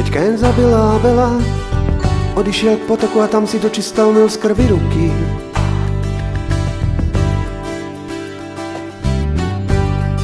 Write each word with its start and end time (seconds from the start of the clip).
Keď 0.00 0.08
Ken 0.16 0.32
zabila 0.32 0.96
Abela, 0.96 1.36
odišiel 2.32 2.80
k 2.80 2.88
potoku 2.88 3.20
a 3.20 3.28
tam 3.28 3.44
si 3.44 3.60
dočistal 3.60 4.08
umil 4.08 4.32
z 4.32 4.40
krvi 4.40 4.72
ruky. 4.72 5.12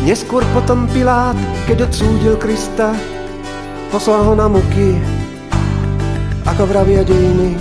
Neskôr 0.01 0.41
potom 0.57 0.89
Pilát, 0.89 1.37
keď 1.69 1.93
odsúdil 1.93 2.41
Krista, 2.41 2.97
poslal 3.93 4.25
ho 4.25 4.33
na 4.33 4.49
muky, 4.49 4.97
ako 6.49 6.73
vravia 6.73 7.05
dejiny. 7.05 7.53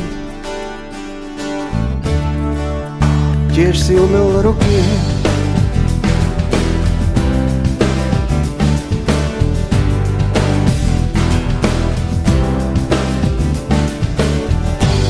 Tiež 3.52 3.76
si 3.76 4.00
umil 4.00 4.40
ruky, 4.40 4.80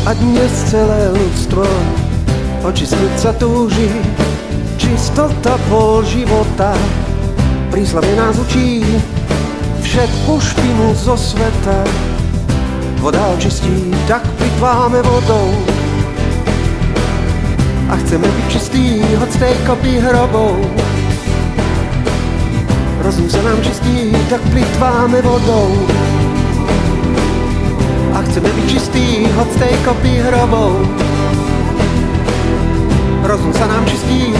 A 0.06 0.14
dnes 0.14 0.54
celé 0.70 1.10
ľudstvo 1.18 1.66
očistiť 2.62 3.14
sa 3.18 3.34
túži, 3.42 3.90
čistota 4.78 5.58
pol 5.66 6.06
života, 6.06 6.78
príslavie 7.74 8.14
nás 8.14 8.38
učí, 8.38 8.86
všetku 9.82 10.38
špinu 10.38 10.94
zo 10.94 11.18
sveta. 11.18 11.82
Voda 13.02 13.34
očistí, 13.34 13.98
tak 14.06 14.22
plitváme 14.38 15.02
vodou. 15.02 15.50
A 17.90 17.98
chceme 18.06 18.30
byť 18.30 18.46
čistý, 18.54 19.02
hoď 19.18 19.30
z 19.34 19.38
tej 19.42 19.56
kopy 19.66 19.98
hrobou. 20.06 20.54
Rozum 23.02 23.26
sa 23.26 23.42
nám 23.42 23.58
čistí, 23.66 24.14
tak 24.30 24.42
plitváme 24.54 25.18
vodou 25.26 25.74
tej 29.54 29.76
kopy 29.86 30.18
hrobou. 30.26 30.74
Rozum 33.26 33.54
sa 33.54 33.66
nám 33.66 33.86
čistí, 33.86 34.34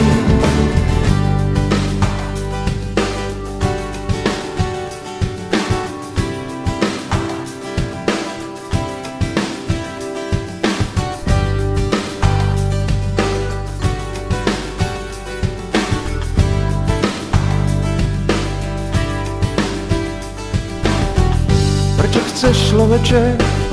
Prečo 21.96 22.22
chceš 22.22 22.56
človeče 22.70 23.65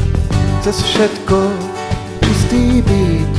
cez 0.63 0.79
všetko 0.79 1.39
čistý 2.23 2.79
byť. 2.87 3.33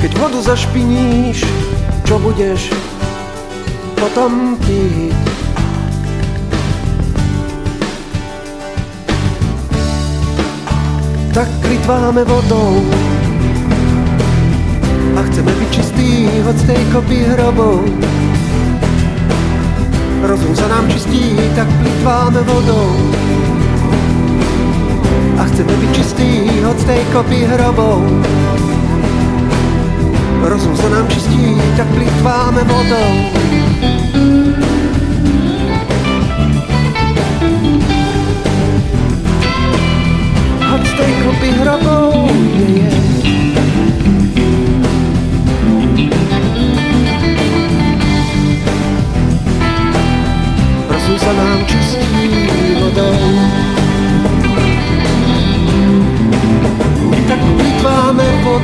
Keď 0.00 0.12
vodu 0.16 0.40
zašpiníš, 0.40 1.44
čo 2.08 2.16
budeš 2.16 2.72
potom 4.00 4.56
piť? 4.64 5.12
Tak 11.36 11.48
plitváme 11.60 12.24
vodou 12.24 12.80
a 15.16 15.20
chceme 15.20 15.52
byť 15.52 15.68
čistý, 15.68 16.32
hoď 16.48 16.56
z 16.56 16.64
tej 16.64 16.82
kopy 16.96 17.18
hrobou. 17.36 17.84
Sa 20.54 20.66
nám 20.68 20.86
čistí, 20.92 21.34
tak 21.56 21.66
plitváme 21.82 22.40
vodou. 22.46 22.90
A 25.38 25.42
chceme 25.50 25.74
byť 25.74 25.90
čistý, 25.96 26.30
z 26.76 26.84
tej 26.84 27.02
kopy 27.10 27.48
hrobou. 27.48 28.04
Rozum 30.46 30.76
sa 30.76 30.88
nám 30.92 31.08
čistí, 31.10 31.58
tak 31.74 31.88
plitváme 31.90 32.62
vodou. 32.62 33.35
میزنم 51.16 51.66
چیزی 51.66 51.98
رو 52.80 52.90
دل 52.90 53.36
میفهمه 57.58 58.44
با 58.44 58.60